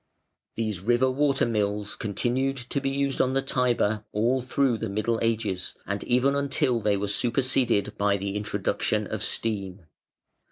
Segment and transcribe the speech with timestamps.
[0.55, 5.19] These river water mills continued to be used on the Tiber all through the Middle
[5.21, 9.85] Ages, and even until they were superseded by the introduction of steam.